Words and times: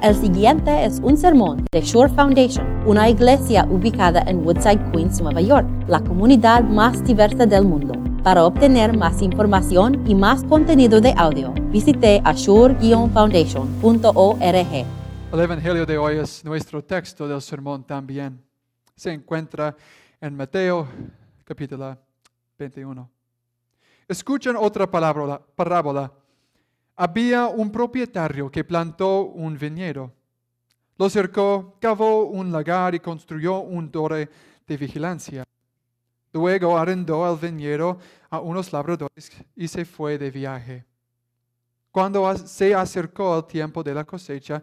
El 0.00 0.14
siguiente 0.14 0.84
es 0.84 1.00
un 1.02 1.16
sermón 1.16 1.64
de 1.72 1.80
Shore 1.80 2.14
Foundation, 2.14 2.64
una 2.86 3.08
iglesia 3.08 3.66
ubicada 3.68 4.22
en 4.28 4.46
Woodside, 4.46 4.92
Queens, 4.92 5.20
Nueva 5.20 5.40
York, 5.40 5.66
la 5.88 5.98
comunidad 5.98 6.62
más 6.62 7.02
diversa 7.02 7.46
del 7.46 7.64
mundo. 7.64 7.94
Para 8.22 8.44
obtener 8.44 8.96
más 8.96 9.20
información 9.22 10.08
y 10.08 10.14
más 10.14 10.44
contenido 10.44 11.00
de 11.00 11.12
audio, 11.16 11.52
visite 11.72 12.22
ashore-foundation.org. 12.24 14.86
El 15.32 15.40
Evangelio 15.40 15.84
de 15.84 15.98
hoy 15.98 16.18
es 16.18 16.44
nuestro 16.44 16.84
texto 16.84 17.26
del 17.26 17.42
sermón 17.42 17.82
también. 17.82 18.40
Se 18.94 19.10
encuentra 19.10 19.74
en 20.20 20.36
Mateo 20.36 20.86
capítulo 21.42 21.98
21. 22.56 23.10
Escuchen 24.06 24.54
otra 24.54 24.88
palabra, 24.88 25.42
parábola. 25.56 26.12
Había 27.00 27.46
un 27.46 27.70
propietario 27.70 28.50
que 28.50 28.64
plantó 28.64 29.20
un 29.20 29.56
viñedo. 29.56 30.12
Lo 30.96 31.08
cercó, 31.08 31.76
cavó 31.80 32.24
un 32.24 32.50
lagar 32.50 32.92
y 32.92 32.98
construyó 32.98 33.60
un 33.60 33.88
torre 33.92 34.28
de 34.66 34.76
vigilancia. 34.76 35.44
Luego 36.32 36.76
arrendó 36.76 37.32
el 37.32 37.38
viñedo 37.38 38.00
a 38.28 38.40
unos 38.40 38.72
labradores 38.72 39.30
y 39.54 39.68
se 39.68 39.84
fue 39.84 40.18
de 40.18 40.32
viaje. 40.32 40.84
Cuando 41.92 42.36
se 42.36 42.74
acercó 42.74 43.38
el 43.38 43.44
tiempo 43.44 43.84
de 43.84 43.94
la 43.94 44.02
cosecha, 44.02 44.60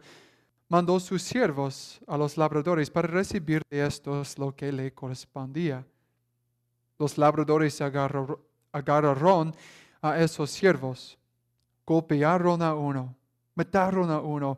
mandó 0.67 0.99
sus 0.99 1.21
siervos 1.21 2.01
a 2.05 2.17
los 2.17 2.35
labradores 2.35 2.91
para 2.91 3.07
recibir 3.07 3.61
de 3.69 3.85
estos 3.85 4.37
lo 4.37 4.53
que 4.53 4.73
le 4.73 4.93
correspondía. 4.93 5.85
Los 6.99 7.17
labradores 7.17 7.79
agarraron 7.79 9.55
a 10.01 10.19
esos 10.19 10.51
siervos, 10.51 11.17
golpearon 11.85 12.61
a 12.61 12.73
uno, 12.73 13.15
mataron 13.53 14.09
a 14.09 14.19
uno 14.19 14.57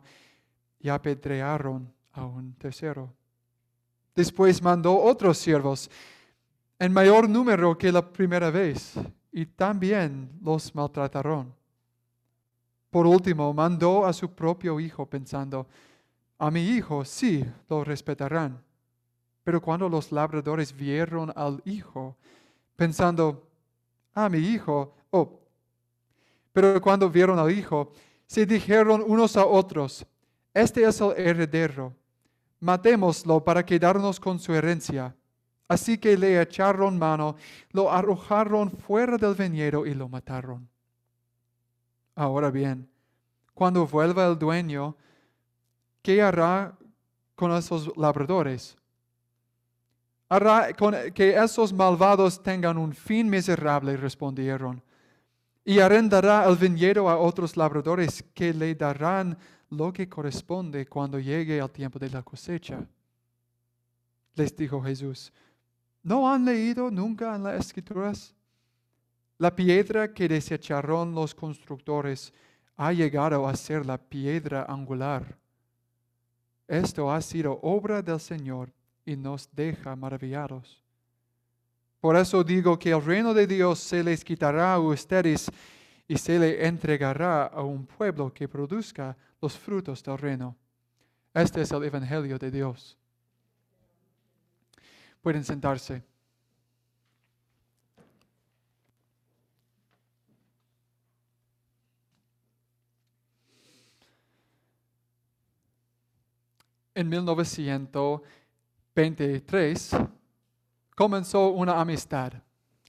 y 0.80 0.88
apedrearon 0.88 1.92
a 2.12 2.24
un 2.24 2.54
tercero. 2.54 3.12
Después 4.14 4.62
mandó 4.62 4.96
otros 4.96 5.38
siervos 5.38 5.90
en 6.78 6.92
mayor 6.92 7.28
número 7.28 7.76
que 7.76 7.92
la 7.92 8.02
primera 8.02 8.50
vez 8.50 8.94
y 9.32 9.46
también 9.46 10.30
los 10.42 10.74
maltrataron. 10.74 11.54
Por 12.90 13.06
último, 13.06 13.52
mandó 13.52 14.06
a 14.06 14.12
su 14.12 14.32
propio 14.32 14.80
hijo 14.80 15.06
pensando, 15.06 15.66
a 16.38 16.50
mi 16.50 16.62
hijo 16.62 17.04
sí 17.04 17.44
lo 17.68 17.84
respetarán. 17.84 18.62
Pero 19.44 19.60
cuando 19.60 19.88
los 19.88 20.10
labradores 20.12 20.74
vieron 20.74 21.32
al 21.34 21.60
hijo, 21.64 22.16
pensando, 22.76 23.46
a 24.14 24.28
mi 24.28 24.38
hijo, 24.38 24.94
oh, 25.10 25.40
pero 26.60 26.82
cuando 26.82 27.08
vieron 27.08 27.38
al 27.38 27.52
hijo, 27.52 27.92
se 28.26 28.44
dijeron 28.44 29.04
unos 29.06 29.36
a 29.36 29.46
otros, 29.46 30.04
este 30.52 30.82
es 30.82 31.00
el 31.00 31.12
heredero, 31.16 31.94
matémoslo 32.58 33.44
para 33.44 33.64
quedarnos 33.64 34.18
con 34.18 34.40
su 34.40 34.52
herencia. 34.52 35.14
Así 35.68 35.98
que 35.98 36.18
le 36.18 36.42
echaron 36.42 36.98
mano, 36.98 37.36
lo 37.70 37.92
arrojaron 37.92 38.72
fuera 38.72 39.16
del 39.16 39.36
viñedo 39.36 39.86
y 39.86 39.94
lo 39.94 40.08
mataron. 40.08 40.68
Ahora 42.16 42.50
bien, 42.50 42.90
cuando 43.54 43.86
vuelva 43.86 44.26
el 44.26 44.36
dueño, 44.36 44.96
¿qué 46.02 46.20
hará 46.20 46.76
con 47.36 47.52
esos 47.52 47.96
labradores? 47.96 48.76
Hará 50.28 50.72
que 51.14 51.36
esos 51.36 51.72
malvados 51.72 52.42
tengan 52.42 52.78
un 52.78 52.92
fin 52.92 53.30
miserable, 53.30 53.96
respondieron. 53.96 54.82
Y 55.68 55.80
arrendará 55.80 56.48
el 56.48 56.56
viñedo 56.56 57.10
a 57.10 57.18
otros 57.18 57.54
labradores 57.54 58.24
que 58.32 58.54
le 58.54 58.74
darán 58.74 59.36
lo 59.68 59.92
que 59.92 60.08
corresponde 60.08 60.86
cuando 60.86 61.18
llegue 61.18 61.58
el 61.58 61.70
tiempo 61.70 61.98
de 61.98 62.08
la 62.08 62.22
cosecha. 62.22 62.80
Les 64.34 64.56
dijo 64.56 64.80
Jesús, 64.80 65.30
¿no 66.02 66.26
han 66.26 66.46
leído 66.46 66.90
nunca 66.90 67.36
en 67.36 67.42
las 67.42 67.66
escrituras? 67.66 68.34
La 69.36 69.54
piedra 69.54 70.10
que 70.14 70.26
desecharon 70.26 71.14
los 71.14 71.34
constructores 71.34 72.32
ha 72.74 72.90
llegado 72.94 73.46
a 73.46 73.54
ser 73.54 73.84
la 73.84 73.98
piedra 73.98 74.64
angular. 74.66 75.36
Esto 76.66 77.12
ha 77.12 77.20
sido 77.20 77.60
obra 77.60 78.00
del 78.00 78.20
Señor 78.20 78.72
y 79.04 79.16
nos 79.16 79.54
deja 79.54 79.94
maravillados. 79.94 80.82
Por 82.00 82.16
eso 82.16 82.44
digo 82.44 82.78
que 82.78 82.90
el 82.90 83.04
reino 83.04 83.34
de 83.34 83.46
Dios 83.46 83.78
se 83.80 84.02
les 84.04 84.24
quitará 84.24 84.74
a 84.74 84.78
ustedes 84.78 85.50
y 86.06 86.16
se 86.16 86.38
le 86.38 86.64
entregará 86.64 87.46
a 87.46 87.62
un 87.62 87.86
pueblo 87.86 88.32
que 88.32 88.46
produzca 88.46 89.16
los 89.40 89.58
frutos 89.58 90.04
del 90.04 90.16
reino. 90.16 90.56
Este 91.34 91.62
es 91.62 91.72
el 91.72 91.82
Evangelio 91.84 92.38
de 92.38 92.52
Dios. 92.52 92.96
Pueden 95.20 95.42
sentarse. 95.44 96.04
En 106.94 107.08
1923 107.08 109.90
comenzó 110.98 111.50
una 111.50 111.80
amistad 111.80 112.32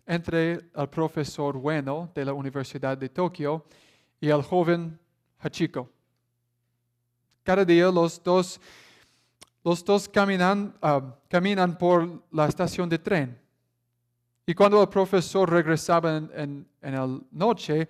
entre 0.04 0.72
el 0.76 0.90
profesor 0.90 1.56
Bueno 1.56 2.10
de 2.16 2.26
la 2.26 2.34
Universidad 2.34 2.98
de 2.98 3.08
Tokio 3.08 3.64
y 4.20 4.30
el 4.30 4.42
joven 4.42 5.00
Hachiko. 5.38 5.88
Cada 7.44 7.64
día 7.64 7.92
los 7.92 8.24
dos, 8.24 8.60
los 9.64 9.86
dos 9.86 10.10
caminan, 10.10 10.76
ah, 10.82 11.18
caminan 11.30 11.78
por 11.78 12.24
la 12.32 12.48
estación 12.48 12.90
de 12.90 12.98
tren. 12.98 13.40
Y 14.44 14.56
cuando 14.56 14.82
el 14.82 14.90
profesor 14.90 15.48
regresaba 15.48 16.18
en, 16.18 16.68
en 16.82 16.96
la 16.96 17.20
noche, 17.30 17.88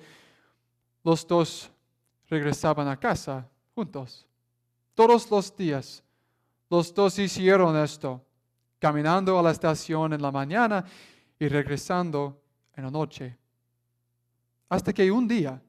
los 1.02 1.26
dos 1.26 1.72
regresaban 2.28 2.90
a 2.90 3.00
casa 3.00 3.48
juntos. 3.74 4.28
Todos 4.96 5.32
los 5.32 5.56
días, 5.56 6.04
los 6.70 6.94
dos 6.94 7.18
hicieron 7.20 7.78
esto 7.78 8.22
caminando 8.80 9.38
a 9.38 9.44
la 9.44 9.52
estación 9.52 10.14
en 10.14 10.22
la 10.22 10.32
mañana 10.32 10.84
y 11.38 11.48
regresando 11.48 12.42
en 12.76 12.86
la 12.86 12.92
noche. 12.92 13.38
Hasta 14.70 14.94
que 14.94 15.12
un 15.12 15.28
día 15.28 15.62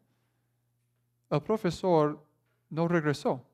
el 1.28 1.42
profesor 1.42 2.24
no 2.70 2.88
regresó. 2.88 3.44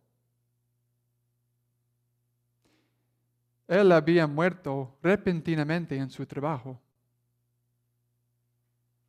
Él 3.66 3.90
había 3.90 4.26
muerto 4.26 4.96
repentinamente 5.02 5.96
en 5.96 6.10
su 6.10 6.24
trabajo. 6.26 6.78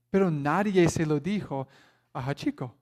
Pero 0.09 0.31
nadie 0.31 0.89
se 0.89 1.05
lo 1.05 1.19
dijo 1.19 1.67
a 2.13 2.21
Hachiko, 2.21 2.73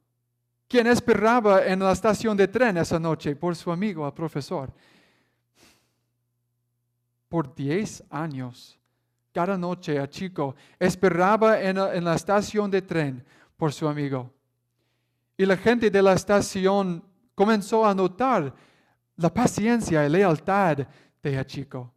quien 0.68 0.88
esperaba 0.88 1.66
en 1.66 1.80
la 1.80 1.92
estación 1.92 2.38
de 2.38 2.48
tren 2.48 2.78
esa 2.78 3.00
noche 3.00 3.36
por 3.36 3.56
su 3.56 3.72
amigo, 3.72 4.06
el 4.06 4.14
profesor 4.14 4.72
por 7.30 7.54
10 7.54 8.04
años. 8.10 8.80
Cada 9.34 9.58
noche 9.58 10.00
a 10.00 10.10
Chico 10.10 10.56
esperaba 10.80 11.62
en, 11.62 11.76
la 11.76 12.16
estación 12.16 12.72
de 12.72 12.82
tren 12.82 13.24
por 13.58 13.74
su 13.74 13.88
amigo. 13.88 14.32
Y 15.38 15.46
la 15.46 15.58
gente 15.58 15.90
de 15.90 16.02
la 16.02 16.14
estación 16.14 17.04
comenzó 17.34 17.86
a 17.86 17.94
notar 17.94 18.54
la 19.18 19.34
paciencia 19.34 20.06
y 20.06 20.10
lealtad 20.10 20.88
de 21.22 21.46
Chico. 21.46 21.92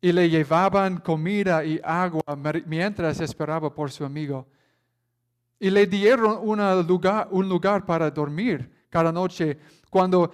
Y 0.00 0.12
le 0.12 0.28
llevaban 0.28 0.98
comida 0.98 1.64
y 1.64 1.80
agua 1.82 2.22
mientras 2.66 3.20
esperaba 3.20 3.74
por 3.74 3.90
su 3.90 4.04
amigo. 4.04 4.46
Y 5.58 5.70
le 5.70 5.86
dieron 5.86 6.86
lugar, 6.86 7.28
un 7.30 7.48
lugar 7.48 7.86
para 7.86 8.10
dormir 8.10 8.70
cada 8.90 9.10
noche 9.10 9.58
cuando, 9.88 10.30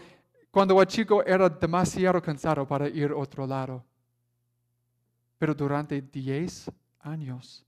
cuando 0.50 0.84
Chico 0.84 1.24
era 1.24 1.48
demasiado 1.48 2.20
cansado 2.20 2.66
para 2.66 2.88
ir 2.88 3.12
a 3.12 3.16
otro 3.16 3.46
lado 3.46 3.84
pero 5.38 5.54
durante 5.54 6.00
10 6.00 6.70
años. 7.00 7.64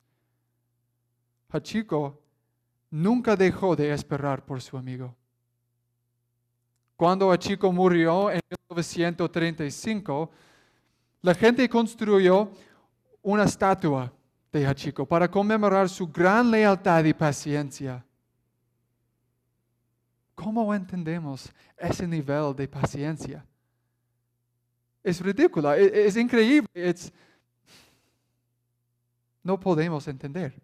Hachiko 1.48 2.22
nunca 2.90 3.36
dejó 3.36 3.76
de 3.76 3.92
esperar 3.92 4.44
por 4.44 4.60
su 4.60 4.76
amigo. 4.76 5.14
Cuando 6.96 7.30
Hachiko 7.30 7.70
murió 7.72 8.30
en 8.30 8.40
1935, 8.70 10.30
la 11.22 11.34
gente 11.34 11.68
construyó 11.68 12.50
una 13.22 13.44
estatua 13.44 14.12
de 14.50 14.66
Hachiko 14.66 15.06
para 15.06 15.30
conmemorar 15.30 15.88
su 15.88 16.06
gran 16.06 16.50
lealtad 16.50 17.04
y 17.04 17.12
paciencia. 17.12 18.04
¿Cómo 20.34 20.72
entendemos 20.74 21.52
ese 21.76 22.06
nivel 22.06 22.54
de 22.54 22.68
paciencia? 22.68 23.44
Es 25.02 25.20
ridículo, 25.20 25.72
es, 25.74 25.92
es 25.92 26.16
increíble, 26.16 26.68
no 29.46 29.60
podemos 29.60 30.08
entender. 30.08 30.60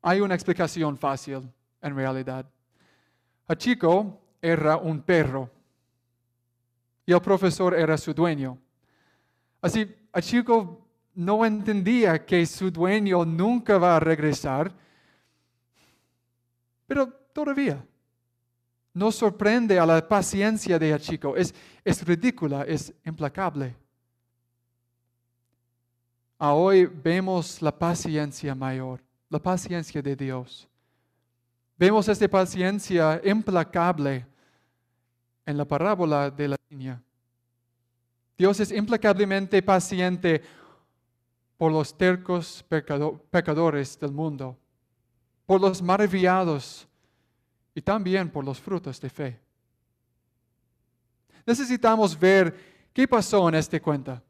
Hay 0.00 0.20
una 0.20 0.34
explicación 0.34 0.96
fácil, 0.96 1.52
en 1.82 1.94
realidad. 1.94 2.46
Hachiko 3.46 4.18
era 4.40 4.78
un 4.78 5.02
perro 5.02 5.50
y 7.04 7.12
el 7.12 7.20
profesor 7.20 7.74
era 7.74 7.98
su 7.98 8.14
dueño. 8.14 8.56
Así, 9.60 9.86
el 10.14 10.22
chico 10.22 10.86
no 11.14 11.44
entendía 11.44 12.24
que 12.24 12.46
su 12.46 12.70
dueño 12.70 13.22
nunca 13.26 13.76
va 13.76 13.96
a 13.96 14.00
regresar, 14.00 14.72
pero 16.86 17.06
todavía 17.34 17.84
nos 18.94 19.14
sorprende 19.16 19.78
a 19.78 19.84
la 19.84 20.08
paciencia 20.08 20.78
de 20.78 20.90
el 20.90 21.00
chico. 21.00 21.36
Es, 21.36 21.54
es 21.84 22.02
ridícula, 22.06 22.62
es 22.62 22.94
implacable. 23.04 23.83
Hoy 26.38 26.86
vemos 26.86 27.62
la 27.62 27.76
paciencia 27.76 28.54
mayor, 28.54 29.02
la 29.28 29.38
paciencia 29.38 30.02
de 30.02 30.16
Dios. 30.16 30.68
Vemos 31.76 32.08
esta 32.08 32.28
paciencia 32.28 33.20
implacable 33.24 34.26
en 35.46 35.56
la 35.56 35.64
parábola 35.64 36.30
de 36.30 36.48
la 36.48 36.56
niña. 36.68 37.02
Dios 38.36 38.58
es 38.60 38.72
implacablemente 38.72 39.62
paciente 39.62 40.42
por 41.56 41.70
los 41.70 41.96
tercos 41.96 42.64
pecadores 43.30 43.98
del 43.98 44.12
mundo, 44.12 44.58
por 45.46 45.60
los 45.60 45.80
maravillados 45.80 46.88
y 47.74 47.80
también 47.80 48.28
por 48.28 48.44
los 48.44 48.60
frutos 48.60 49.00
de 49.00 49.08
fe. 49.08 49.40
Necesitamos 51.46 52.18
ver 52.18 52.88
qué 52.92 53.06
pasó 53.06 53.48
en 53.48 53.56
este 53.56 53.80
cuento. 53.80 54.20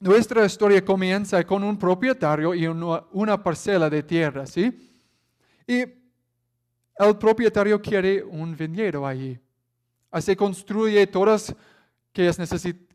Nuestra 0.00 0.44
historia 0.44 0.84
comienza 0.84 1.42
con 1.44 1.64
un 1.64 1.76
propietario 1.76 2.54
y 2.54 2.66
una, 2.66 3.42
parcela 3.42 3.90
de 3.90 4.04
tierra, 4.04 4.46
¿sí? 4.46 4.72
Y 5.66 5.80
el 5.80 7.18
propietario 7.18 7.82
quiere 7.82 8.22
un 8.22 8.56
viñedo 8.56 9.04
allí. 9.04 9.38
Así 10.10 10.36
construye 10.36 11.06
todas 11.08 11.54
que 12.12 12.28
es, 12.28 12.38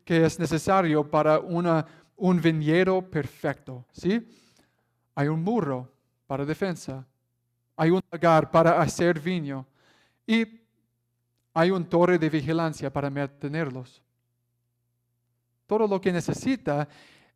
que 0.02 0.24
es 0.24 0.38
necesario 0.38 1.08
para 1.08 1.38
una, 1.40 1.86
un 2.16 2.40
viñedo 2.40 3.02
perfecto, 3.02 3.84
¿sí? 3.92 4.26
Hay 5.14 5.28
un 5.28 5.42
muro 5.42 5.92
para 6.26 6.46
defensa, 6.46 7.06
hay 7.76 7.90
un 7.90 8.00
lagar 8.10 8.50
para 8.50 8.80
hacer 8.80 9.20
vino 9.20 9.66
y 10.26 10.46
hay 11.52 11.70
un 11.70 11.84
torre 11.84 12.18
de 12.18 12.30
vigilancia 12.30 12.90
para 12.90 13.10
mantenerlos. 13.10 14.03
Todo 15.66 15.86
lo 15.86 16.00
que 16.00 16.12
necesita 16.12 16.88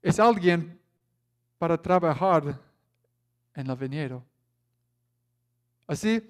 es 0.03 0.19
alguien 0.19 0.79
para 1.59 1.81
trabajar 1.81 2.59
en 3.55 3.71
el 3.71 3.77
viñedo. 3.77 4.23
Así, 5.87 6.23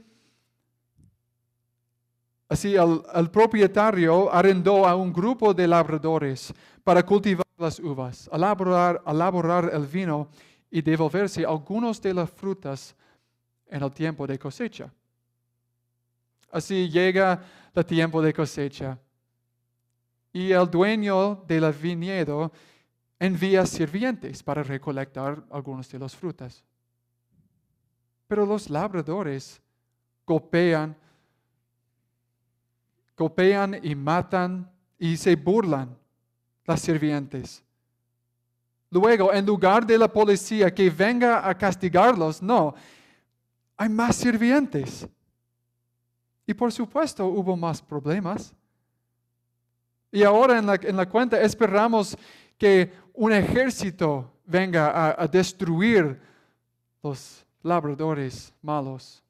así 2.49 2.75
el, 2.77 3.31
propietario 3.31 4.33
arrendó 4.33 4.87
a 4.87 4.95
un 4.95 5.13
grupo 5.13 5.53
de 5.53 5.67
labradores 5.67 6.55
para 6.85 7.03
cultivar 7.05 7.45
las 7.57 7.79
uvas, 7.81 8.31
elaborar, 8.33 9.03
elaborar 9.07 9.71
el 9.73 9.87
vino 9.87 10.29
y 10.71 10.81
devolverse 10.81 11.45
algunos 11.45 12.01
de 12.01 12.15
las 12.15 12.31
frutas 12.31 12.95
en 13.67 13.83
el 13.83 13.93
tiempo 13.93 14.27
de 14.27 14.39
cosecha. 14.39 14.93
Así 16.51 16.89
llega 16.89 17.43
el 17.75 17.85
tiempo 17.85 18.23
de 18.23 18.33
cosecha 18.33 18.99
y 20.33 20.53
el 20.53 20.71
dueño 20.71 21.45
del 21.47 21.73
viñedo 21.73 22.53
envía 23.19 23.67
sirvientes 23.67 24.43
para 24.43 24.63
recolectar 24.63 25.43
algunos 25.51 25.89
de 25.91 25.99
las 25.99 26.15
frutas. 26.15 26.65
Pero 28.27 28.47
los 28.47 28.69
labradores 28.69 29.61
golpean, 30.27 30.97
golpean 33.17 33.81
y 33.83 33.95
matan 33.95 34.71
y 34.99 35.17
se 35.17 35.35
burlan 35.35 35.97
las 36.65 36.81
sirvientes. 36.81 37.65
Luego, 38.91 39.33
en 39.33 39.45
lugar 39.45 39.87
de 39.87 39.99
la 39.99 40.11
policía 40.11 40.73
que 40.73 40.89
venga 40.89 41.49
a 41.49 41.57
castigarlos, 41.57 42.43
no, 42.43 42.75
hay 43.77 43.89
más 43.89 44.17
sirvientes. 44.17 45.07
Y 46.47 46.55
por 46.55 46.73
supuesto 46.73 47.27
hubo 47.27 47.57
más 47.57 47.83
problemas. 47.83 48.55
Y 50.11 50.23
ahora 50.23 50.59
en 50.59 50.97
la, 50.97 51.07
cuenta 51.07 51.41
esperamos 51.41 52.17
que 52.57 52.93
un 53.15 53.33
ejército 53.33 54.33
venga 54.45 55.21
a, 55.21 55.27
destruir 55.27 56.21
los 57.03 57.45
labradores 57.63 58.55
malos. 58.63 59.23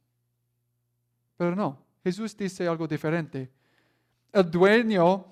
Pero 1.37 1.57
no, 1.57 1.79
Jesús 2.05 2.37
dice 2.37 2.69
algo 2.69 2.87
diferente. 2.87 3.51
El 4.33 4.51
dueño 4.51 5.25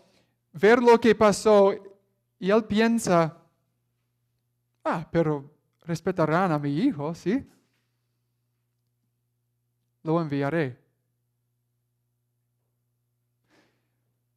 ver 0.53 0.83
lo 0.83 0.99
que 1.01 1.15
pasó 1.15 1.75
y 2.39 2.51
él 2.51 2.65
piensa, 2.65 3.37
ah, 4.85 5.07
pero 5.11 5.51
respetarán 5.85 6.53
a 6.53 6.59
mi 6.59 6.77
hijo, 6.77 7.15
¿sí? 7.15 7.47
Lo 10.03 10.21
enviaré. 10.21 10.86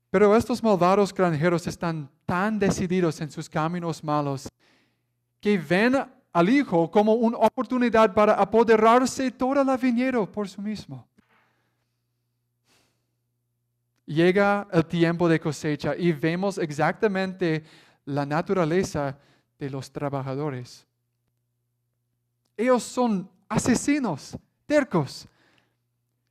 Pero 0.10 0.36
estos 0.36 0.64
malvados 0.64 1.14
granjeros 1.14 1.68
están 1.68 2.10
tan 2.26 2.58
decididos 2.58 3.22
en 3.22 3.30
sus 3.30 3.48
caminos 3.48 4.04
malos 4.04 4.50
que 5.40 5.58
ven 5.58 5.96
al 6.34 6.50
hijo 6.50 6.90
como 6.90 7.14
una 7.14 7.38
oportunidad 7.38 8.14
para 8.14 8.34
apoderarse 8.34 9.32
toda 9.32 9.64
la 9.64 9.78
viñedo 9.78 10.30
por 10.32 10.50
sí 10.50 10.60
mismo. 10.62 11.08
Llega 14.06 14.68
el 14.72 14.86
tiempo 14.86 15.30
de 15.30 15.40
cosecha 15.40 15.96
y 15.96 16.12
vemos 16.12 16.58
exactamente 16.58 17.64
la 18.06 18.26
naturaleza 18.26 19.16
de 19.60 19.70
los 19.70 19.92
trabajadores. 19.92 20.88
Ellos 22.58 22.82
son 22.82 23.30
asesinos, 23.48 24.36
tercos, 24.66 25.28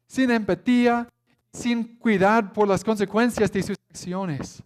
sin 0.09 0.31
empatía, 0.31 1.09
sin 1.53 1.97
cuidar 1.97 2.53
por 2.53 2.69
las 2.69 2.85
consecuencias 2.85 3.51
de 3.51 3.63
sus 3.63 3.77
acciones. 3.91 4.63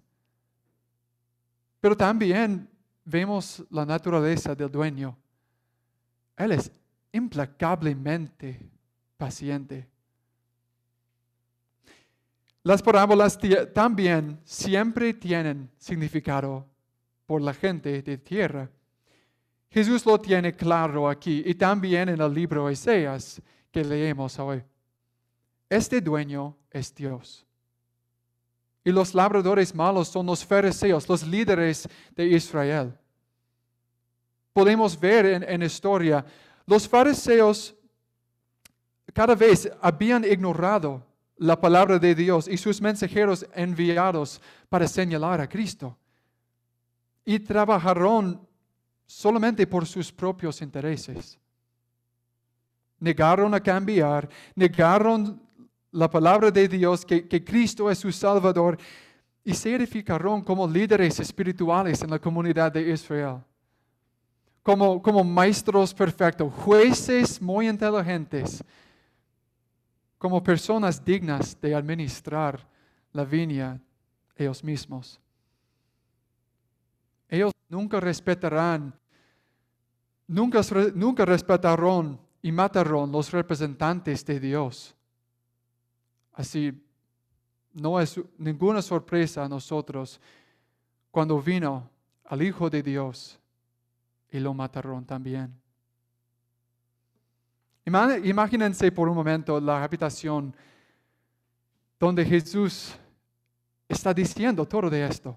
Pero 1.80 1.96
también 1.96 2.68
vemos 3.04 3.64
la 3.70 3.84
naturaleza 3.84 4.54
del 4.54 4.70
dueño. 4.70 5.16
Él 6.36 6.52
es 6.52 6.70
implacablemente 7.12 8.60
paciente. 9.16 9.88
Las 12.64 12.80
parábolas 12.80 13.38
también 13.74 14.40
siempre 14.44 15.14
tienen 15.14 15.68
significado 15.76 16.66
por 17.26 17.42
la 17.42 17.52
gente 17.52 18.02
de 18.02 18.18
tierra. 18.18 18.70
Jesús 19.68 20.06
lo 20.06 20.20
tiene 20.20 20.54
claro 20.54 21.08
aquí 21.08 21.42
y 21.44 21.54
también 21.54 22.10
en 22.10 22.20
el 22.20 22.32
libro 22.32 22.66
de 22.66 22.74
Isaías 22.74 23.40
que 23.70 23.82
leemos 23.82 24.38
hoy. 24.38 24.62
Este 25.72 26.02
dueño 26.02 26.54
es 26.70 26.94
Dios. 26.94 27.46
Y 28.84 28.92
los 28.92 29.14
labradores 29.14 29.74
malos 29.74 30.08
son 30.08 30.26
los 30.26 30.44
fariseos, 30.44 31.08
los 31.08 31.26
líderes 31.26 31.88
de 32.14 32.26
Israel. 32.26 32.92
Podemos 34.52 35.00
ver 35.00 35.24
en, 35.24 35.42
en 35.44 35.62
historia, 35.62 36.26
los 36.66 36.86
fariseos 36.86 37.74
cada 39.14 39.34
vez 39.34 39.72
habían 39.80 40.24
ignorado 40.24 41.06
la 41.38 41.58
palabra 41.58 41.98
de 41.98 42.14
Dios 42.14 42.48
y 42.48 42.58
sus 42.58 42.78
mensajeros 42.82 43.46
enviados 43.54 44.42
para 44.68 44.86
señalar 44.86 45.40
a 45.40 45.48
Cristo. 45.48 45.96
Y 47.24 47.38
trabajaron 47.38 48.46
solamente 49.06 49.66
por 49.66 49.86
sus 49.86 50.12
propios 50.12 50.60
intereses. 50.60 51.38
Negaron 52.98 53.54
a 53.54 53.60
cambiar, 53.60 54.28
negaron 54.54 55.41
la 55.92 56.10
palabra 56.10 56.50
de 56.50 56.66
Dios, 56.66 57.04
que, 57.04 57.44
Cristo 57.44 57.90
es 57.90 57.98
su 57.98 58.10
Salvador, 58.10 58.78
y 59.44 59.54
se 59.54 59.74
edificaron 59.74 60.42
como 60.42 60.66
líderes 60.66 61.20
espirituales 61.20 62.02
en 62.02 62.10
la 62.10 62.18
comunidad 62.18 62.72
de 62.72 62.90
Israel. 62.90 63.42
Como, 64.62 65.24
maestros 65.24 65.92
perfectos, 65.92 66.52
jueces 66.52 67.40
muy 67.42 67.68
inteligentes, 67.68 68.64
como 70.16 70.42
personas 70.42 71.04
dignas 71.04 71.60
de 71.60 71.74
administrar 71.74 72.66
la 73.12 73.24
viña 73.24 73.80
ellos 74.36 74.62
mismos. 74.64 75.20
Ellos 77.28 77.52
nunca 77.68 77.98
respetarán, 77.98 78.94
nunca, 80.26 80.60
nunca 80.94 81.24
respetarán 81.24 82.18
y 82.40 82.52
matarán 82.52 83.10
los 83.10 83.30
representantes 83.32 84.24
de 84.24 84.38
Dios. 84.38 84.94
Así, 86.32 86.72
no 87.72 88.00
es 88.00 88.20
ninguna 88.38 88.82
sorpresa 88.82 89.44
a 89.44 89.48
nosotros 89.48 90.20
cuando 91.10 91.40
vino 91.40 91.88
al 92.24 92.42
Hijo 92.42 92.68
de 92.70 92.82
Dios 92.82 93.38
y 94.30 94.40
lo 94.40 94.54
mataron 94.54 95.04
también. 95.04 95.54
Imagínense 97.84 98.92
por 98.92 99.08
un 99.08 99.14
momento 99.14 99.60
la 99.60 99.82
habitación 99.82 100.54
donde 101.98 102.24
Jesús 102.24 102.94
está 103.88 104.14
diciendo 104.14 104.66
todo 104.66 104.88
de 104.88 105.04
esto. 105.04 105.36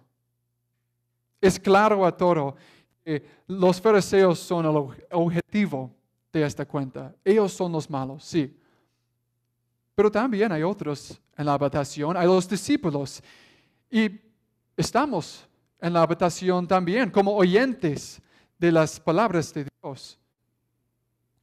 Es 1.42 1.60
claro 1.60 2.06
a 2.06 2.16
todo 2.16 2.56
que 3.04 3.24
los 3.48 3.82
fariseos 3.82 4.40
son 4.40 4.66
el 4.66 4.76
objetivo 5.12 5.92
de 6.32 6.46
esta 6.46 6.66
cuenta. 6.66 7.14
Ellos 7.24 7.52
son 7.52 7.72
los 7.72 7.90
malos, 7.90 8.24
sí. 8.24 8.56
Pero 9.96 10.12
también 10.12 10.52
hay 10.52 10.62
otros 10.62 11.20
en 11.38 11.46
la 11.46 11.54
habitación, 11.54 12.18
hay 12.18 12.28
los 12.28 12.48
discípulos. 12.48 13.24
Y 13.90 14.12
estamos 14.76 15.48
en 15.80 15.94
la 15.94 16.02
habitación 16.02 16.68
también 16.68 17.10
como 17.10 17.34
oyentes 17.34 18.22
de 18.60 18.72
las 18.72 19.00
palabras 19.00 19.54
de 19.54 19.68
Dios. 19.82 20.20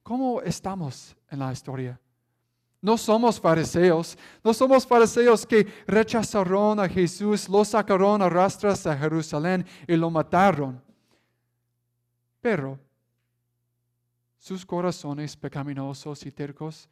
¿Cómo 0.03 0.43
estamos 0.43 1.17
en 1.31 1.39
la 1.39 1.53
historia? 1.53 1.99
No 2.81 2.99
somos 2.99 3.41
fariseos, 3.41 4.19
no 4.43 4.53
somos 4.53 4.85
fariseos 4.85 5.47
que 5.47 5.65
rechazaron 5.87 6.81
a 6.81 6.89
Jesús, 6.89 7.49
lo 7.49 7.65
sacaron 7.65 8.21
a 8.21 8.29
rastras 8.29 8.85
a 8.87 8.97
Jerusalén 8.97 9.65
y 9.87 9.95
lo 9.95 10.11
mataron. 10.11 10.83
Pero 12.41 12.79
sus 14.37 14.67
corazones 14.67 15.37
pecaminosos 15.37 16.27
y 16.27 16.33
tercos 16.33 16.89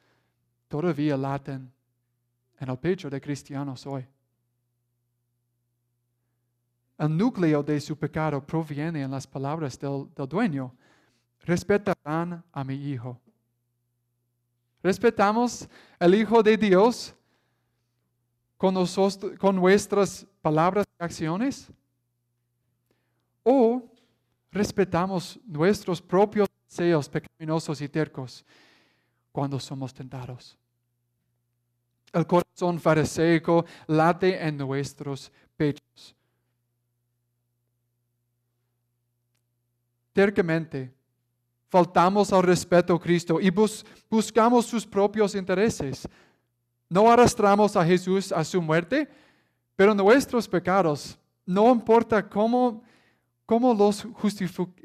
todavía 0.70 1.16
laten 1.16 1.70
en 2.60 2.68
el 2.70 2.78
pecho 2.78 3.10
de 3.10 3.20
cristianos 3.20 3.84
hoy. 3.86 4.06
El 6.96 7.16
núcleo 7.16 7.62
de 7.62 7.80
su 7.80 7.98
pecado 7.98 8.40
proviene 8.46 9.02
en 9.02 9.10
las 9.10 9.26
palabras 9.26 9.76
del, 9.78 10.06
dueño. 10.28 10.72
Respetarán 11.40 12.44
a 12.52 12.62
mi 12.62 12.74
hijo. 12.74 13.18
¿Respetamos 14.82 15.68
al 15.98 16.14
Hijo 16.14 16.42
de 16.42 16.56
Dios 16.56 17.14
con, 18.56 18.74
con 19.38 19.56
nuestras 19.56 20.26
palabras 20.40 20.86
y 20.86 21.02
acciones? 21.02 21.68
¿O 23.42 23.82
respetamos 24.52 25.40
nuestros 25.46 26.00
propios 26.00 26.48
deseos 26.68 27.08
pecaminosos 27.08 27.80
y 27.80 27.88
tercos 27.88 28.44
cuando 29.32 29.58
somos 29.58 29.92
tentados? 29.92 30.59
El 32.12 32.26
corazón 32.26 32.80
fariseico 32.80 33.64
late 33.86 34.46
en 34.46 34.56
nuestros 34.56 35.30
pechos. 35.56 36.16
tercamente 40.12 40.92
faltamos 41.68 42.32
al 42.32 42.42
respeto 42.42 42.94
a 42.94 43.00
Cristo 43.00 43.40
y 43.40 43.50
buscamos 44.10 44.66
sus 44.66 44.86
propios 44.86 45.34
intereses. 45.34 46.08
No 46.88 47.10
arrastramos 47.10 47.76
a 47.76 47.84
Jesús 47.84 48.32
a 48.32 48.44
su 48.44 48.60
muerte, 48.60 49.08
pero 49.76 49.94
nuestros 49.94 50.48
pecados, 50.48 51.16
no 51.46 51.70
importa 51.70 52.28
cómo, 52.28 52.82
cómo 53.46 53.72
los 53.72 54.06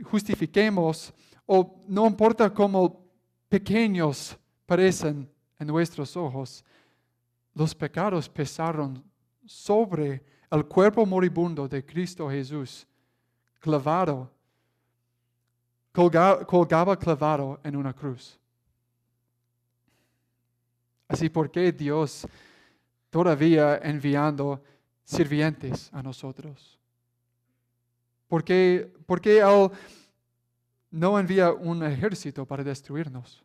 justifiquemos 0.04 1.14
o 1.46 1.84
no 1.88 2.06
importa 2.06 2.50
cómo 2.54 3.04
pequeños 3.50 4.38
parecen 4.66 5.30
en 5.60 5.68
nuestros 5.68 6.16
ojos, 6.16 6.64
los 7.56 7.74
pecados 7.74 8.30
pesaron 8.30 9.04
sobre 9.46 10.24
el 10.52 10.66
cuerpo 10.66 11.06
moribundo 11.06 11.68
de 11.68 11.84
Cristo 11.84 12.30
Jesús, 12.30 12.86
clavado 13.60 14.36
colgaba, 15.96 16.98
clavado 16.98 17.60
en 17.64 17.76
una 17.76 17.94
cruz. 17.94 18.38
Así, 21.08 21.30
¿por 21.30 21.50
qué 21.50 21.72
Dios 21.72 22.28
todavía 23.10 23.78
enviando 23.78 24.62
sirvientes 25.04 25.90
a 25.94 26.04
nosotros? 26.04 26.78
¿Por 28.28 28.44
qué, 28.44 28.92
¿Por 29.06 29.22
qué 29.22 29.40
Él 29.40 29.72
no 30.92 31.18
envía 31.18 31.54
un 31.54 31.84
ejército 31.84 32.46
para 32.46 32.64
destruirnos? 32.64 33.44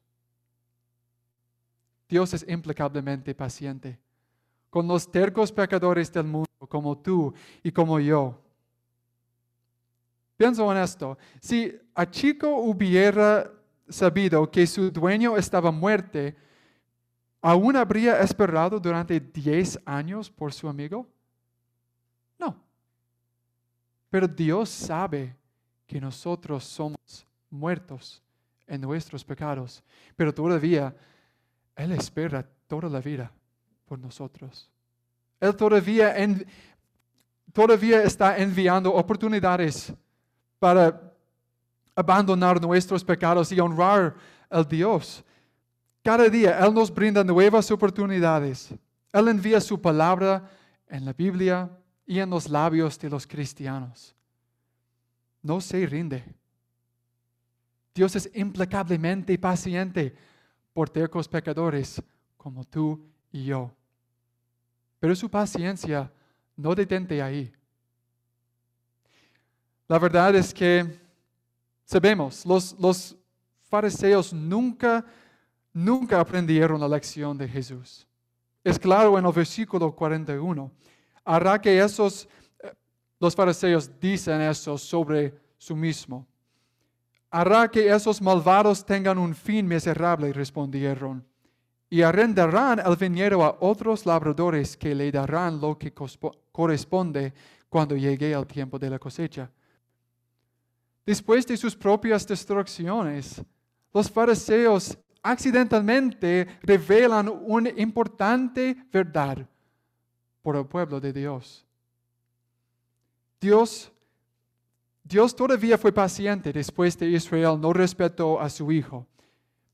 Dios 2.11 2.35
es 2.35 2.45
implacablemente 2.49 3.33
paciente 3.37 3.97
con 4.69 4.87
los 4.89 5.11
tercos 5.11 5.53
pecadores 5.53 6.13
del 6.13 6.25
mundo 6.25 6.49
como 6.69 6.99
tú 6.99 7.33
y 7.63 7.71
como 7.71 8.01
yo. 8.01 8.37
Pienso 10.37 10.71
en 10.73 10.79
esto. 10.79 11.17
Si 11.41 11.73
a 11.95 12.11
Chico 12.11 12.49
hubiera 12.57 13.49
sabido 13.89 14.51
que 14.51 14.67
su 14.67 14.91
dueño 14.91 15.37
estaba 15.37 15.71
muerto, 15.71 16.19
¿aún 17.41 17.77
habría 17.77 18.21
esperado 18.21 18.81
durante 18.81 19.21
10 19.21 19.81
años 19.85 20.29
por 20.29 20.53
su 20.53 20.69
amigo? 20.69 21.07
No. 22.39 22.57
Pero 24.09 24.27
Dios 24.27 24.69
sabe 24.69 25.37
que 25.87 26.01
nosotros 26.01 26.65
somos 26.65 27.25
muertos 27.51 28.21
en 28.67 28.81
nuestros 28.81 29.25
pecados, 29.25 29.83
pero 30.17 30.33
todavía 30.33 30.95
Él 31.77 31.93
espera 31.93 32.47
toda 32.67 32.89
la 32.89 33.01
vida 33.01 33.33
por 33.87 33.99
nosotros. 33.99 34.71
Él 35.41 35.57
todavía, 35.57 36.15
está 38.05 38.37
enviando 38.39 38.93
oportunidades 38.95 39.93
para 40.59 41.13
abandonar 41.95 42.61
nuestros 42.61 43.03
pecados 43.03 43.51
y 43.51 43.59
honrar 43.59 44.15
al 44.49 44.69
Dios. 44.69 45.25
Cada 46.03 46.29
día 46.29 46.59
Él 46.59 46.75
nos 46.75 46.93
brinda 46.93 47.25
nuevas 47.25 47.71
oportunidades. 47.71 48.71
Él 49.13 49.29
envía 49.29 49.61
su 49.61 49.81
palabra 49.81 50.49
en 50.87 51.05
la 51.05 51.13
Biblia 51.13 51.71
y 52.07 52.19
en 52.19 52.31
los 52.31 52.49
labios 52.49 52.99
de 52.99 53.09
los 53.11 53.27
cristianos. 53.27 54.15
No 55.43 55.61
se 55.61 55.87
rinde. 55.87 56.25
Dios 57.95 58.15
es 58.17 58.31
implacablemente 58.35 59.39
paciente 59.39 60.15
por 60.73 60.89
tercos 60.89 61.29
pecadores 61.29 62.03
como 62.37 62.65
tú 62.65 63.01
y 63.31 63.45
yo. 63.45 63.71
Pero 64.99 65.15
su 65.15 65.31
paciencia 65.31 66.11
no 66.57 66.75
detente 66.75 67.23
ahí. 67.23 67.53
La 69.89 69.99
verdad 69.99 70.35
es 70.37 70.55
que 70.55 70.87
sabemos, 71.85 72.47
los, 72.47 72.79
los 72.79 73.17
fariseos 73.69 74.33
nunca, 74.33 75.05
nunca 75.73 76.21
aprendieron 76.21 76.81
la 76.81 76.89
lección 76.89 77.37
de 77.37 77.49
Jesús. 77.49 78.07
Es 78.63 78.79
claro 78.79 79.19
en 79.19 79.25
el 79.25 79.33
versículo 79.33 79.95
41. 79.95 80.71
Hará 81.25 81.61
que 81.61 81.79
esos, 81.79 82.29
eh, 82.63 82.73
los 83.19 83.35
fariseos 83.35 83.91
dicen 83.99 84.41
eso 84.43 84.77
sobre 84.77 85.35
su 85.57 85.75
mismo. 85.75 86.27
Hará 87.31 87.71
que 87.71 87.89
esos 87.89 88.21
malvados 88.21 88.85
tengan 88.85 89.17
un 89.19 89.35
fin 89.35 89.67
miserable, 89.67 90.33
respondieron, 90.33 91.25
y 91.89 92.03
arrendarán 92.03 92.81
el 92.81 92.97
viñedo 92.97 93.45
a 93.45 93.57
otros 93.61 94.05
labradores 94.07 94.77
que 94.77 94.95
le 94.95 95.11
darán 95.11 95.61
lo 95.61 95.79
que 95.79 95.93
corresponde 95.93 97.33
cuando 97.69 97.97
llegue 97.97 98.33
el 98.33 98.47
tiempo 98.47 98.79
de 98.79 98.91
la 98.91 98.99
cosecha. 98.99 99.51
Después 101.07 101.47
de 101.47 101.57
sus 101.57 101.75
propias 101.75 102.27
destrucciones, 102.27 103.43
los 103.93 104.11
fariseos 104.11 104.97
accidentalmente 105.23 106.47
revelan 106.63 107.29
una 107.29 107.71
importante 107.71 108.77
verdad 108.93 109.47
por 110.43 110.57
el 110.57 110.67
pueblo 110.67 111.01
de 111.01 111.13
Dios. 111.13 111.67
Dios, 113.41 113.91
Dios 115.03 115.35
todavía 115.35 115.79
fue 115.79 115.93
paciente 115.93 116.53
después 116.53 116.97
de 116.99 117.09
Israel 117.09 117.59
no 117.61 117.73
respetó 117.73 118.41
a 118.41 118.49
su 118.49 118.71
hijo, 118.71 119.07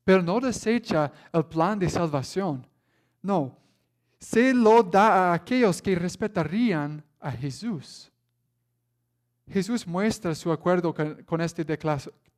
pero 0.03 0.21
no 0.21 0.39
desecha 0.39 1.11
el 1.31 1.45
plan 1.45 1.77
de 1.77 1.89
salvación. 1.89 2.65
No, 3.21 3.57
se 4.19 4.53
lo 4.53 4.81
da 4.83 5.31
a 5.31 5.33
aquellos 5.33 5.81
que 5.81 5.95
respetarían 5.95 7.03
a 7.19 7.31
Jesús. 7.31 8.11
Jesús 9.49 9.87
muestra 9.87 10.35
su 10.35 10.51
acuerdo 10.51 10.93
con, 10.93 11.41
esta 11.41 11.63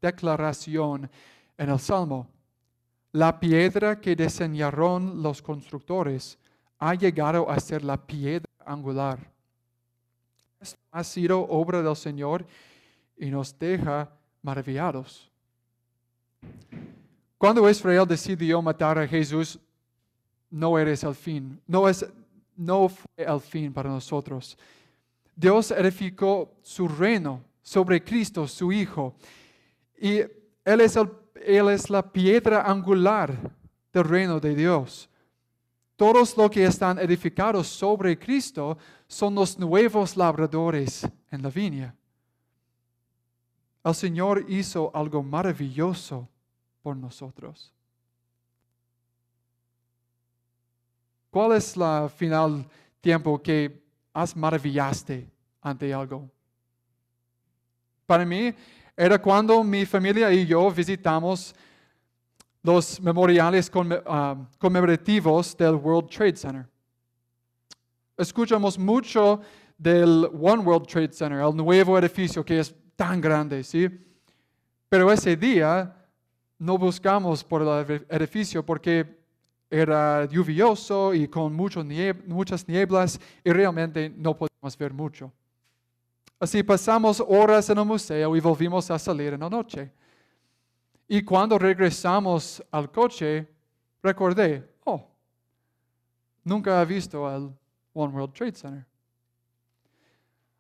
declaración 0.01 1.09
en 1.57 1.69
el 1.69 1.79
Salmo. 1.79 2.27
La 3.11 3.39
piedra 3.39 3.99
que 3.99 4.15
diseñaron 4.15 5.23
los 5.23 5.41
constructores 5.41 6.37
ha 6.77 6.93
llegado 6.93 7.49
a 7.49 7.59
ser 7.59 7.83
la 7.83 7.97
piedra 7.97 8.45
angular. 8.65 9.19
Esto 10.59 10.77
ha 10.91 11.03
sido 11.03 11.39
obra 11.41 11.81
del 11.81 11.95
Señor 11.95 12.45
y 13.19 13.29
nos 13.29 13.57
deja 13.59 14.09
maravillados. 14.41 15.29
Cuando 17.37 17.69
Israel 17.69 18.07
decidió 18.07 18.61
matar 18.61 18.97
a 18.97 19.07
Jesús, 19.07 19.59
no 20.49 20.79
eres 20.79 21.03
el 21.03 21.13
fin, 21.13 21.61
no, 21.67 22.89
fue 22.89 23.09
el 23.17 23.39
fin 23.39 23.71
para 23.71 23.89
nosotros. 23.89 24.57
Dios 25.35 25.71
edificó 25.71 26.55
su 26.61 26.87
reino 26.87 27.43
sobre 27.61 28.03
Cristo, 28.03 28.47
su 28.47 28.71
Hijo. 28.71 29.15
Y 29.97 30.19
Él 30.65 30.81
es, 30.81 30.97
Él 30.97 31.69
es 31.69 31.89
la 31.89 32.01
piedra 32.01 32.63
angular 32.63 33.33
del 33.93 34.03
reino 34.03 34.39
de 34.39 34.55
Dios. 34.55 35.09
Todos 35.95 36.35
los 36.35 36.49
que 36.49 36.65
están 36.65 36.97
edificados 36.99 37.67
sobre 37.67 38.17
Cristo 38.17 38.77
son 39.07 39.35
los 39.35 39.59
nuevos 39.59 40.15
labradores 40.15 41.07
en 41.29 41.41
la 41.41 41.49
viña. 41.49 41.95
El 43.83 43.95
Señor 43.95 44.45
hizo 44.47 44.91
algo 44.93 45.23
maravilloso 45.23 46.27
por 46.81 46.95
nosotros. 46.95 47.71
¿Cuál 51.29 51.53
es 51.53 51.77
la 51.77 52.09
final 52.09 52.67
tiempo 52.99 53.41
que 53.41 53.83
has 54.13 54.35
maravillaste 54.35 55.29
ante 55.61 55.93
algo? 55.93 56.29
Para 58.05 58.25
mí 58.25 58.53
era 58.97 59.21
cuando 59.21 59.63
mi 59.63 59.85
familia 59.85 60.33
y 60.33 60.45
yo 60.45 60.69
visitamos 60.71 61.55
los 62.63 62.99
memoriales 62.99 63.71
ah, 64.05 64.35
conmemorativos 64.57 65.55
del 65.55 65.75
World 65.75 66.09
Trade 66.09 66.35
Center. 66.35 66.67
Escuchamos 68.17 68.77
mucho 68.77 69.39
del 69.77 70.25
One 70.33 70.63
World 70.63 70.87
Trade 70.87 71.13
Center, 71.13 71.39
el 71.39 71.55
nuevo 71.55 71.97
edificio 71.97 72.43
que 72.43 72.59
es 72.59 72.75
tan 72.99 73.21
grande, 73.21 73.63
¿sí? 73.63 73.89
Pero 74.89 75.09
ese 75.09 75.37
día 75.37 75.95
no 76.57 76.77
buscamos 76.77 77.45
por 77.45 77.61
el 77.61 78.05
edificio 78.09 78.65
porque 78.65 79.17
era 79.69 80.25
lluvioso 80.25 81.13
y 81.13 81.29
con 81.29 81.53
muchas 81.53 82.67
nieblas 82.67 83.17
y 83.41 83.51
realmente 83.51 84.09
no 84.09 84.35
podíamos 84.35 84.77
ver 84.77 84.91
mucho. 84.91 85.31
Así 86.41 86.61
pasamos 86.61 87.23
horas 87.25 87.69
en 87.69 87.77
el 87.77 87.85
museo 87.85 88.35
y 88.35 88.41
volvimos 88.41 88.91
a 88.91 88.99
salir 88.99 89.31
en 89.31 89.39
la 89.39 89.49
noche. 89.49 89.89
Y 91.07 91.23
cuando 91.23 91.57
regresamos 91.57 92.61
al 92.69 92.91
coche, 92.91 93.47
recordé, 94.03 94.73
oh, 94.83 95.07
nunca 96.43 96.81
he 96.81 96.85
visto 96.85 97.33
el 97.33 97.49
One 97.93 98.13
World 98.13 98.33
Trade 98.33 98.55
Center. 98.55 98.85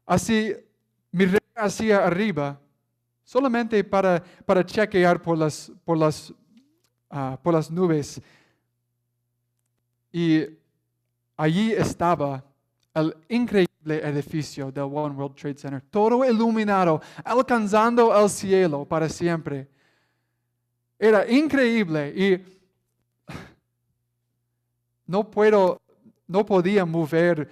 Así 0.05 0.55
miré 1.11 1.38
hacia 1.59 2.05
arriba 2.05 2.59
solamente 3.23 3.83
para, 3.83 4.23
para 4.45 4.65
chequear 4.65 5.21
por 5.21 5.37
las, 5.37 5.71
por, 5.85 5.97
las, 5.97 6.33
ah, 7.09 7.37
por 7.41 7.53
las 7.53 7.69
nubes 7.69 8.21
y 10.11 10.45
allí 11.37 11.71
estaba 11.71 12.43
el 12.93 13.15
increíble 13.29 13.69
edificio 14.03 14.71
del 14.71 14.83
One 14.83 15.15
World 15.15 15.35
Trade 15.35 15.57
Center, 15.57 15.81
todo 15.89 16.25
iluminado, 16.25 17.01
alcanzando 17.23 18.17
el 18.17 18.29
cielo 18.29 18.85
para 18.85 19.07
siempre. 19.07 19.69
Era 20.97 21.29
increíble 21.29 22.13
y 22.15 22.59
no 25.05 25.29
puedo, 25.29 25.81
no 26.27 26.45
podía 26.45 26.85
mover 26.85 27.49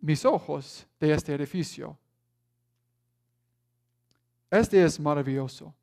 mis 0.00 0.24
ojos 0.24 0.86
de 0.98 1.12
este 1.12 1.34
edificio. 1.34 1.96
Este 4.52 4.84
es 4.84 5.00
maravilloso. 5.00 5.74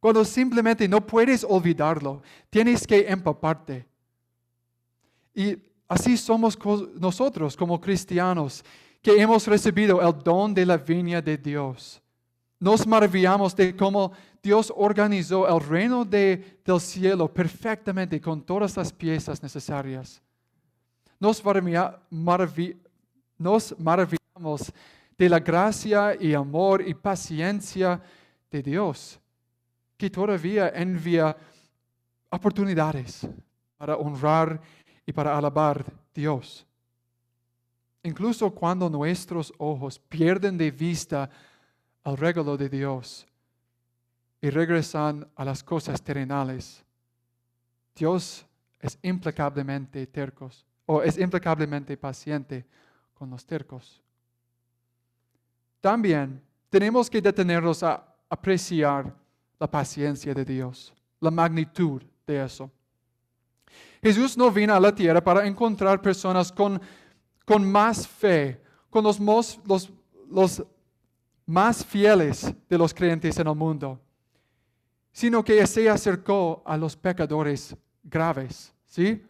Cuando 0.00 0.24
simplemente 0.24 0.88
no 0.88 1.00
puedes 1.00 1.44
olvidarlo, 1.48 2.20
tienes 2.50 2.84
que 2.84 3.08
empaparte 3.08 3.86
y 5.32 5.56
así 5.86 6.16
somos 6.16 6.58
nosotros 6.98 7.56
como 7.56 7.80
cristianos 7.80 8.64
que 9.00 9.20
hemos 9.22 9.46
recibido 9.46 10.02
el 10.02 10.22
don 10.22 10.52
de 10.52 10.66
la 10.66 10.76
viña 10.76 11.22
de 11.22 11.36
Dios. 11.38 12.02
Nos 12.58 12.84
maravillamos 12.84 13.54
de 13.54 13.76
cómo 13.76 14.10
Dios 14.42 14.72
organizó 14.74 15.46
el 15.48 15.64
reino 15.64 16.04
del 16.04 16.80
cielo 16.80 17.32
perfectamente 17.32 18.20
con 18.20 18.42
todas 18.42 18.76
las 18.76 18.92
piezas 18.92 19.40
necesarias. 19.40 20.20
Nos, 21.20 21.40
nos 23.38 23.78
maravillamos 23.78 24.72
de 25.16 25.28
la 25.28 25.40
gracia 25.40 26.16
y 26.18 26.34
amor 26.34 26.86
y 26.86 26.94
paciencia 26.94 28.00
de 28.50 28.62
Dios, 28.62 29.20
que 29.96 30.10
todavía 30.10 30.68
envía 30.70 31.36
oportunidades 32.30 33.26
para 33.76 33.96
honrar 33.96 34.60
y 35.06 35.12
para 35.12 35.36
alabar 35.36 35.84
Dios. 36.14 36.66
Incluso 38.02 38.50
cuando 38.50 38.90
nuestros 38.90 39.52
ojos 39.58 39.98
pierden 39.98 40.58
de 40.58 40.70
vista 40.70 41.30
el 42.04 42.16
regalo 42.16 42.56
de 42.56 42.68
Dios 42.68 43.26
y 44.40 44.50
regresan 44.50 45.28
a 45.36 45.44
las 45.44 45.62
cosas 45.62 46.02
terrenales, 46.02 46.84
Dios 47.94 48.44
es 48.80 48.98
implacablemente 49.02 50.06
tercos 50.08 50.66
o 50.86 51.02
es 51.02 51.16
implacablemente 51.16 51.96
paciente 51.96 52.66
con 53.14 53.30
los 53.30 53.46
tercos. 53.46 54.01
También 55.82 56.40
tenemos 56.70 57.10
que 57.10 57.20
detenernos 57.20 57.82
a 57.82 58.02
apreciar 58.30 59.14
la 59.58 59.70
paciencia 59.70 60.32
de 60.32 60.44
Dios, 60.44 60.94
la 61.20 61.30
magnitud 61.30 62.00
de 62.24 62.44
eso. 62.44 62.70
Jesús 64.00 64.38
no 64.38 64.50
vino 64.50 64.74
a 64.74 64.80
la 64.80 64.94
tierra 64.94 65.22
para 65.22 65.44
encontrar 65.44 66.00
personas 66.00 66.52
con, 66.52 66.80
con 67.44 67.70
más 67.70 68.06
fe, 68.06 68.62
con 68.90 69.02
los, 69.02 69.18
los, 69.66 69.92
los 70.30 70.64
más 71.44 71.84
fieles 71.84 72.54
de 72.68 72.78
los 72.78 72.94
creyentes 72.94 73.36
en 73.38 73.48
el 73.48 73.54
mundo, 73.56 74.00
sino 75.10 75.44
que 75.44 75.66
se 75.66 75.90
acercó 75.90 76.62
a 76.64 76.76
los 76.76 76.96
pecadores 76.96 77.76
graves, 78.04 78.72
¿sí? 78.86 79.20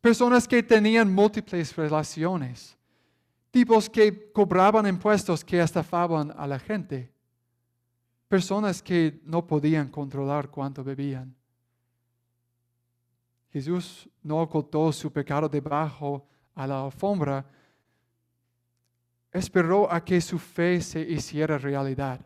Personas 0.00 0.48
que 0.48 0.62
tenían 0.62 1.12
múltiples 1.12 1.76
relaciones, 1.76 2.76
tipos 3.56 3.88
que 3.88 4.30
cobraban 4.32 4.86
impuestos 4.86 5.42
que 5.42 5.58
estafaban 5.62 6.30
a 6.36 6.46
la 6.46 6.58
gente, 6.58 7.10
personas 8.28 8.82
que 8.82 9.18
no 9.24 9.46
podían 9.46 9.88
controlar 9.88 10.50
cuánto 10.50 10.84
bebían. 10.84 11.34
Jesús 13.50 14.10
no 14.22 14.42
ocultó 14.42 14.92
su 14.92 15.10
pecado 15.10 15.48
debajo 15.48 16.26
a 16.54 16.66
la 16.66 16.84
alfombra, 16.84 17.46
esperó 19.32 19.90
a 19.90 20.04
que 20.04 20.20
su 20.20 20.38
fe 20.38 20.78
se 20.82 21.00
hiciera 21.00 21.56
realidad. 21.56 22.20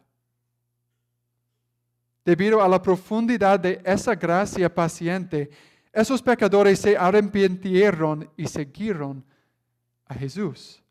Debido 2.25 2.61
a 2.61 2.67
la 2.67 2.83
profundidad 2.83 3.61
de 3.61 3.81
esa 3.85 4.17
gracia 4.17 4.69
paciente, 4.75 5.49
esos 5.93 6.21
pecadores 6.21 6.81
se 6.81 6.97
arrepintieron 6.97 8.29
y 8.37 8.49
siguieron 8.49 9.25
a 10.07 10.15
Jesús. 10.15 10.83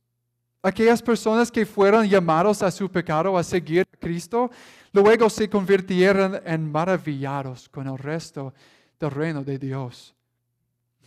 Aquellas 0.62 1.02
personas 1.02 1.50
que 1.50 1.66
fueron 1.66 2.08
llamados 2.08 2.62
a 2.62 2.70
su 2.70 2.90
pecado 2.90 3.38
a 3.38 3.44
seguir 3.44 3.88
a 3.92 3.98
Cristo, 3.98 4.52
luego 4.92 5.30
se 5.30 5.50
convirtieron 5.50 6.42
en 6.46 6.70
maravillados 6.70 7.70
con 7.70 7.88
el 7.88 7.98
resto 7.98 8.54
del 9.00 9.12
reino 9.12 9.44
de 9.44 9.58
Dios. 9.58 10.14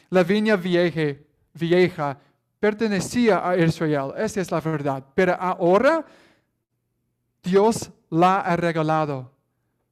La 0.08 0.22
viña 0.22 0.56
vieja, 0.56 1.18
vieja 1.52 2.18
pertenecía 2.58 3.46
a 3.46 3.56
Israel, 3.56 4.12
esa 4.16 4.40
es 4.40 4.50
la 4.50 4.60
verdad. 4.60 5.04
Pero 5.14 5.34
ahora 5.34 6.04
Dios 7.42 7.90
la 8.08 8.40
ha 8.40 8.56
regalado 8.56 9.32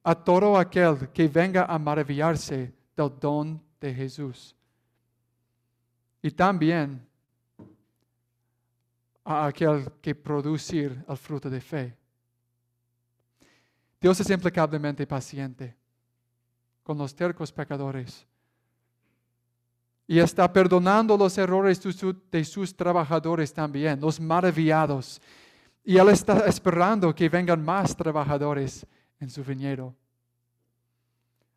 a 0.02 0.14
todo 0.14 0.56
aquel 0.56 1.08
que 1.08 1.28
venga 1.28 1.64
a 1.64 1.78
maravillarse 1.78 2.72
del 2.96 3.10
don 3.20 3.60
de 3.80 3.92
Jesús. 3.92 4.54
Y 6.22 6.30
también 6.30 7.06
a 9.30 9.46
aquel 9.46 9.90
que 10.00 10.14
producir 10.14 11.04
el 11.08 11.16
fruto 11.16 11.48
de 11.48 11.60
fe. 11.60 11.96
Dios 14.00 14.18
es 14.20 14.30
implacablemente 14.30 15.06
paciente 15.06 15.76
con 16.82 16.96
los 16.98 17.14
tercos 17.14 17.52
pecadores 17.52 18.26
y 20.10 20.18
está 20.18 20.52
perdonando 20.52 21.16
los 21.16 21.38
errores 21.38 21.80
de 22.32 22.44
sus 22.44 22.74
trabajadores 22.74 23.52
también, 23.54 24.00
los 24.00 24.18
maravillados. 24.18 25.20
Y 25.84 25.96
Él 25.98 26.08
está 26.08 26.46
esperando 26.46 27.14
que 27.14 27.28
vengan 27.28 27.64
más 27.64 27.94
trabajadores 27.96 28.84
en 29.20 29.30
su 29.30 29.44
viñedo. 29.44 29.94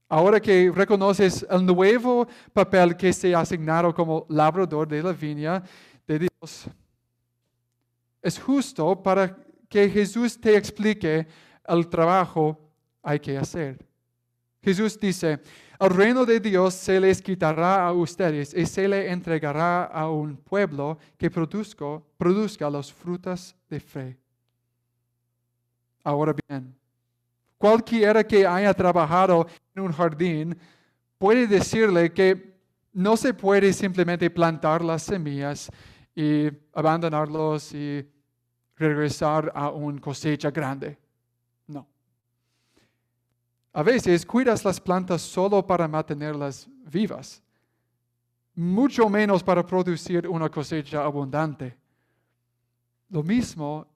Ahora 0.07 0.39
que 0.39 0.71
reconoces 0.71 1.43
el 1.49 1.65
nuevo 1.65 2.27
papel 2.53 2.95
que 2.95 3.11
se 3.11 3.33
ha 3.33 3.39
asignado 3.39 3.91
como 3.91 4.27
labrador 4.29 4.87
de 4.87 5.01
la 5.01 5.13
viña 5.13 5.63
de 6.05 6.19
Dios, 6.19 6.67
es 8.23 8.39
justo 8.39 9.03
para 9.03 9.37
que 9.69 9.89
Jesús 9.89 10.39
te 10.39 10.55
explique 10.55 11.27
el 11.67 11.87
trabajo 11.87 12.57
hay 13.03 13.19
que 13.19 13.37
hacer. 13.37 13.85
Jesús 14.61 14.97
dice, 14.97 15.41
el 15.77 15.89
reino 15.89 16.25
de 16.25 16.39
Dios 16.39 16.73
se 16.73 16.99
les 16.99 17.21
quitará 17.21 17.85
a 17.85 17.91
ustedes 17.91 18.53
y 18.53 18.65
se 18.65 18.87
le 18.87 19.11
entregará 19.11 19.83
a 19.83 20.09
un 20.09 20.37
pueblo 20.37 20.97
que 21.17 21.29
produzca, 21.29 22.01
produzca 22.17 22.69
los 22.69 22.93
frutos 22.93 23.53
de 23.69 23.79
fe. 23.81 24.17
Ahora 26.01 26.33
bien, 26.47 26.73
cualquiera 27.57 28.23
que 28.25 28.47
haya 28.47 28.73
trabajado 28.73 29.47
en 29.75 29.83
un 29.83 29.91
jardín 29.91 30.57
puede 31.17 31.45
decirle 31.45 32.13
que 32.13 32.53
no 32.93 33.17
se 33.17 33.33
puede 33.33 33.73
simplemente 33.73 34.29
plantar 34.29 34.83
las 34.83 35.03
semillas 35.03 35.69
y 36.15 36.49
abandonarlos 36.73 37.73
y 37.73 38.05
regresar 38.87 39.51
a 39.55 39.69
una 39.69 39.99
cosecha 39.99 40.51
grande. 40.51 40.97
No. 41.67 41.87
A 43.71 43.83
veces 43.83 44.25
cuidas 44.25 44.63
las 44.63 44.79
plantas 44.79 45.21
solo 45.21 45.65
para 45.65 45.87
mantenerlas 45.87 46.67
vivas, 46.91 47.41
mucho 48.55 49.09
menos 49.09 49.43
para 49.43 49.65
producir 49.65 50.27
una 50.27 50.49
cosecha 50.49 51.03
abundante. 51.03 51.77
Lo 53.09 53.23
mismo 53.23 53.87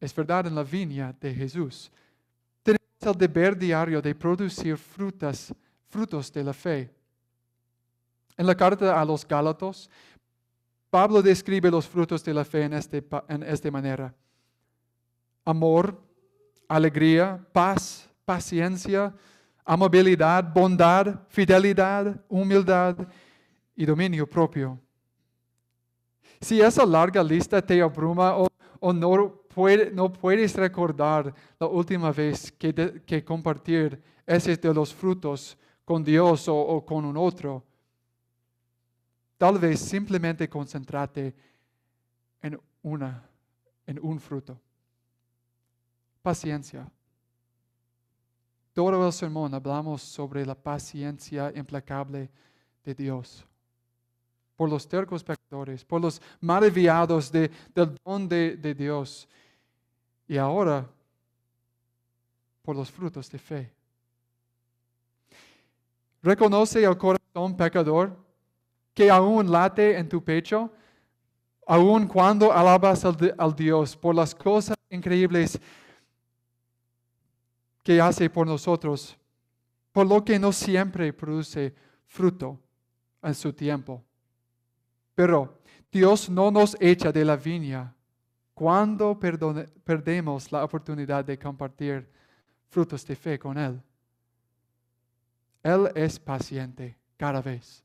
es 0.00 0.14
verdad 0.14 0.46
en 0.46 0.54
la 0.54 0.62
viña 0.62 1.14
de 1.20 1.34
Jesús. 1.34 1.90
Tenemos 2.62 3.02
el 3.02 3.14
deber 3.14 3.56
diario 3.56 4.00
de 4.00 4.14
producir 4.14 4.76
frutas, 4.76 5.52
frutos 5.88 6.32
de 6.32 6.44
la 6.44 6.52
fe. 6.52 6.90
En 8.36 8.46
la 8.46 8.54
carta 8.54 8.98
a 8.98 9.04
los 9.04 9.26
Gálatas, 9.26 9.90
Pablo 10.90 11.20
describe 11.20 11.70
los 11.70 11.86
frutos 11.86 12.24
de 12.24 12.32
la 12.32 12.44
fe 12.44 12.62
en, 12.64 12.72
este, 12.72 13.04
en 13.28 13.42
esta 13.42 13.70
manera. 13.70 14.14
Amor, 15.48 15.98
alegría, 16.68 17.42
paz, 17.52 18.08
paciencia, 18.24 19.14
amabilidad, 19.64 20.52
bondad, 20.52 21.20
fidelidad, 21.28 22.20
humildad 22.28 22.96
y 23.74 23.86
dominio 23.86 24.26
propio. 24.26 24.78
Si 26.40 26.60
esa 26.60 26.84
larga 26.84 27.22
lista 27.22 27.62
te 27.62 27.80
abruma 27.80 28.36
o, 28.36 28.92
no, 28.92 30.12
puedes 30.12 30.54
recordar 30.54 31.34
la 31.58 31.66
última 31.66 32.12
vez 32.12 32.52
que, 32.52 33.02
que 33.06 33.24
compartir 33.24 34.00
ese 34.26 34.56
de 34.56 34.74
los 34.74 34.92
frutos 34.92 35.56
con 35.84 36.04
Dios 36.04 36.46
o 36.48 36.84
con 36.84 37.04
un 37.04 37.16
otro, 37.16 37.64
Tal 39.38 39.56
vez 39.56 39.78
simplemente 39.78 40.48
concentrate 40.48 41.32
en 42.42 42.60
una, 42.82 43.22
en 43.86 44.00
un 44.02 44.18
fruto. 44.18 44.60
Paciencia. 46.28 46.86
Todo 48.74 49.06
el 49.06 49.12
sermón 49.14 49.54
hablamos 49.54 50.02
sobre 50.02 50.44
la 50.44 50.54
paciencia 50.54 51.50
implacable 51.56 52.28
de 52.84 52.94
Dios. 52.94 53.46
Por 54.54 54.68
los 54.68 54.86
tercos 54.86 55.24
pecadores, 55.24 55.86
por 55.86 56.02
los 56.02 56.20
maravillados 56.42 57.32
de, 57.32 57.50
del 57.74 57.96
don 58.04 58.28
de, 58.28 58.58
de 58.58 58.74
Dios. 58.74 59.26
Y 60.26 60.36
ahora, 60.36 60.86
por 62.60 62.76
los 62.76 62.90
frutos 62.90 63.30
de 63.30 63.38
fe. 63.38 63.72
Reconoce 66.22 66.84
el 66.84 66.98
corazón 66.98 67.56
pecador 67.56 68.14
que 68.92 69.10
aún 69.10 69.50
late 69.50 69.96
en 69.96 70.06
tu 70.06 70.22
pecho, 70.22 70.70
aun 71.66 72.06
cuando 72.06 72.52
alabas 72.52 73.02
al, 73.06 73.56
Dios 73.56 73.96
por 73.96 74.14
las 74.14 74.34
cosas 74.34 74.76
increíbles 74.90 75.58
que 77.88 78.02
hace 78.02 78.28
por 78.28 78.46
nosotros, 78.46 79.16
por 79.92 80.06
lo 80.06 80.22
que 80.22 80.38
no 80.38 80.52
siempre 80.52 81.10
produce 81.10 81.74
fruto 82.06 82.60
en 83.22 83.34
su 83.34 83.50
tiempo. 83.50 84.04
Pero 85.14 85.58
Dios 85.90 86.28
no 86.28 86.50
nos 86.50 86.76
echa 86.80 87.10
de 87.10 87.24
la 87.24 87.34
viña 87.34 87.94
cuando 88.52 89.18
perdemos 89.18 90.52
la 90.52 90.64
oportunidad 90.64 91.24
de 91.24 91.38
compartir 91.38 92.06
frutos 92.68 93.06
de 93.06 93.16
fe 93.16 93.38
con 93.38 93.56
Él. 93.56 93.80
Él 95.62 95.90
es 95.94 96.18
paciente 96.18 96.94
cada 97.16 97.40
vez. 97.40 97.82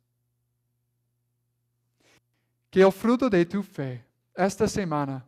Que 2.69 2.81
el 2.81 2.91
fruto 2.91 3.29
de 3.29 3.45
tu 3.45 3.63
fe 3.63 4.03
esta 4.35 4.67
semana 4.67 5.25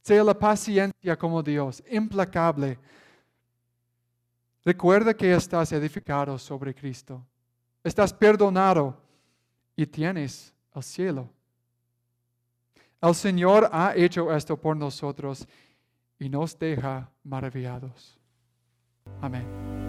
sea 0.00 0.24
la 0.24 0.32
paciencia 0.32 1.14
como 1.18 1.42
Dios, 1.42 1.82
implacable. 1.90 2.78
Recuerda 4.66 5.14
que 5.14 5.32
estás 5.32 5.70
edificado 5.70 6.36
sobre 6.36 6.74
Cristo. 6.74 7.24
Estás 7.84 8.12
perdonado 8.12 9.00
y 9.76 9.86
tienes 9.86 10.52
el 10.74 10.82
cielo. 10.82 11.30
El 13.00 13.14
Señor 13.14 13.70
ha 13.70 13.94
hecho 13.94 14.34
esto 14.34 14.56
por 14.56 14.76
nosotros 14.76 15.46
y 16.18 16.28
nos 16.28 16.58
deja 16.58 17.08
maravillados. 17.22 18.18
Amén. 19.20 19.85